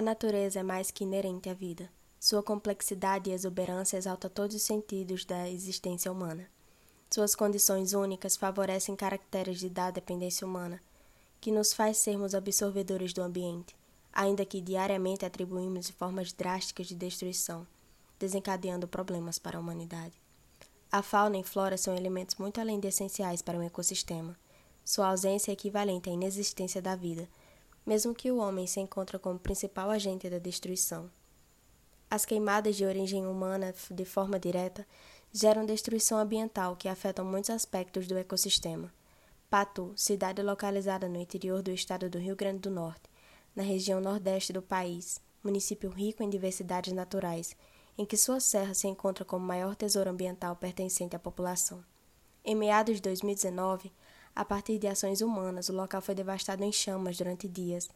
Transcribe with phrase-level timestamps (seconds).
[0.00, 1.86] A natureza é mais que inerente à vida.
[2.18, 6.48] Sua complexidade e exuberância exalta todos os sentidos da existência humana.
[7.10, 10.80] Suas condições únicas favorecem caracteres de da dependência humana,
[11.38, 13.76] que nos faz sermos absorvedores do ambiente,
[14.10, 17.66] ainda que diariamente atribuímos formas drásticas de destruição,
[18.18, 20.14] desencadeando problemas para a humanidade.
[20.90, 24.34] A fauna e flora são elementos muito além de essenciais para um ecossistema.
[24.82, 27.28] Sua ausência é equivalente à inexistência da vida
[27.84, 31.10] mesmo que o homem se encontre como principal agente da destruição.
[32.10, 34.86] As queimadas de origem humana, de forma direta,
[35.32, 38.92] geram destruição ambiental que afetam muitos aspectos do ecossistema.
[39.48, 43.08] Patu, cidade localizada no interior do estado do Rio Grande do Norte,
[43.54, 47.56] na região nordeste do país, município rico em diversidades naturais,
[47.96, 51.84] em que sua serra se encontra como maior tesouro ambiental pertencente à população.
[52.44, 53.92] Em meados de 2019,
[54.40, 57.90] a partir de ações humanas, o local foi devastado em chamas durante dias,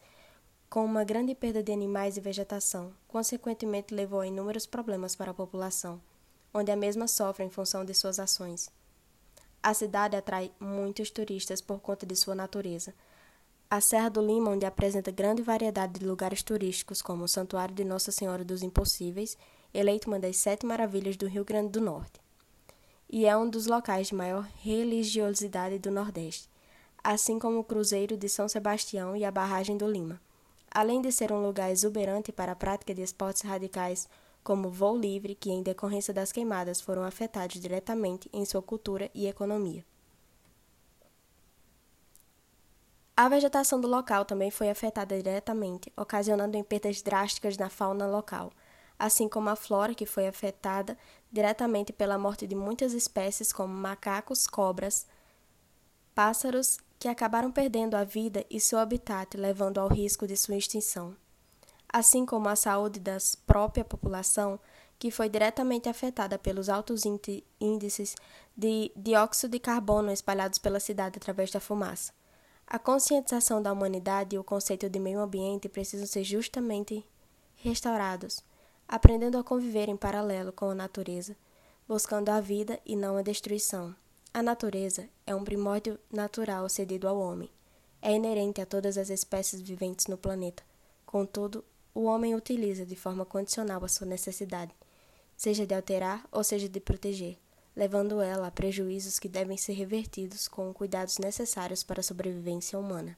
[0.69, 5.33] com uma grande perda de animais e vegetação, consequentemente levou a inúmeros problemas para a
[5.33, 5.99] população,
[6.53, 8.69] onde a mesma sofre em função de suas ações.
[9.63, 12.93] A cidade atrai muitos turistas por conta de sua natureza.
[13.67, 17.83] A Serra do Lima, onde apresenta grande variedade de lugares turísticos, como o Santuário de
[17.83, 19.35] Nossa Senhora dos Impossíveis,
[19.73, 22.23] eleito uma das sete maravilhas do Rio Grande do Norte
[23.09, 26.49] e é um dos locais de maior religiosidade do Nordeste,
[27.03, 30.19] assim como o Cruzeiro de São Sebastião e a Barragem do Lima.
[30.71, 34.09] Além de ser um lugar exuberante para a prática de esportes radicais
[34.43, 39.27] como voo livre, que em decorrência das queimadas foram afetados diretamente em sua cultura e
[39.27, 39.85] economia.
[43.17, 48.51] A vegetação do local também foi afetada diretamente, ocasionando perdas drásticas na fauna local
[48.97, 50.97] assim como a flora, que foi afetada
[51.31, 55.05] diretamente pela morte de muitas espécies, como macacos, cobras,
[56.13, 61.15] pássaros, que acabaram perdendo a vida e seu habitat, levando ao risco de sua extinção.
[61.91, 64.59] Assim como a saúde da própria população,
[64.97, 67.03] que foi diretamente afetada pelos altos
[67.59, 68.15] índices
[68.55, 72.13] de dióxido de carbono espalhados pela cidade através da fumaça.
[72.65, 77.05] A conscientização da humanidade e o conceito de meio ambiente precisam ser justamente
[77.57, 78.41] restaurados
[78.87, 81.35] aprendendo a conviver em paralelo com a natureza,
[81.87, 83.95] buscando a vida e não a destruição.
[84.33, 87.49] A natureza é um primórdio natural cedido ao homem.
[88.01, 90.63] É inerente a todas as espécies viventes no planeta.
[91.05, 91.63] Contudo,
[91.93, 94.75] o homem utiliza de forma condicional a sua necessidade,
[95.37, 97.37] seja de alterar ou seja de proteger,
[97.75, 103.17] levando ela a prejuízos que devem ser revertidos com cuidados necessários para a sobrevivência humana.